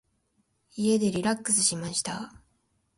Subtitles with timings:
[0.75, 2.33] 家でリラックスしました。